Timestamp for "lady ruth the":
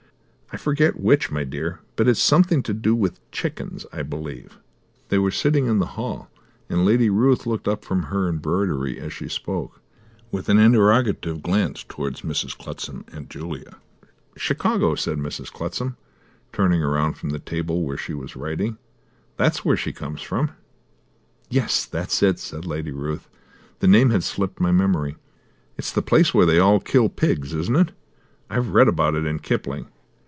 22.65-23.87